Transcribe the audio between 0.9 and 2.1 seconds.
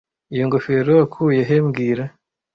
wakuye he mbwira